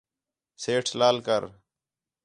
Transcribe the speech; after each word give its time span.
سیٹھ 0.61 0.89
لال 0.99 1.17
کر 1.27 1.43